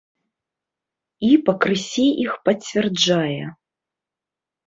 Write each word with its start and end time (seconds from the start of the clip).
І 1.27 1.29
пакрысе 1.49 2.05
іх 2.23 2.33
пацвярджае. 2.47 3.43